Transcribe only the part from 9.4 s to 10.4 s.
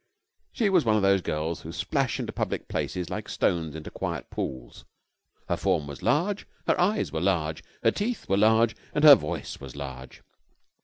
was large.